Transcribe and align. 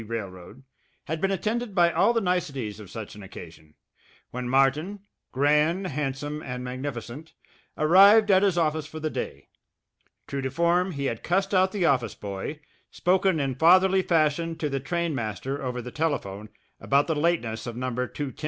Railroad, 0.03 0.63
had 1.05 1.21
been 1.21 1.29
attended 1.29 1.75
by 1.75 1.91
all 1.91 2.11
the 2.11 2.21
niceties 2.21 2.79
of 2.79 2.89
such 2.89 3.13
an 3.13 3.21
occasion, 3.21 3.75
when 4.31 4.49
Martin, 4.49 5.01
grand, 5.31 5.85
handsome, 5.85 6.41
and 6.41 6.63
magnificent, 6.63 7.33
arrived 7.77 8.31
at 8.31 8.41
his 8.41 8.57
office 8.57 8.87
for 8.87 8.99
the 8.99 9.11
day. 9.11 9.47
True 10.27 10.41
to 10.41 10.49
form, 10.49 10.91
he 10.93 11.05
had 11.05 11.21
cussed 11.23 11.53
out 11.53 11.71
the 11.71 11.85
office 11.85 12.15
boy, 12.15 12.59
spoken 12.89 13.39
in 13.39 13.53
fatherly 13.55 14.01
fashion 14.01 14.57
to 14.57 14.69
the 14.69 14.79
trainmaster 14.79 15.61
over 15.61 15.81
the 15.83 15.91
telephone 15.91 16.49
about 16.79 17.05
the 17.05 17.13
lateness 17.15 17.67
of 17.67 17.77
No. 17.77 17.95